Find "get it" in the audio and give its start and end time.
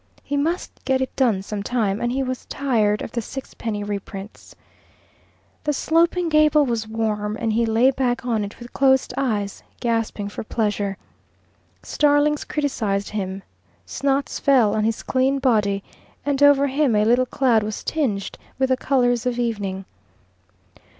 0.83-1.15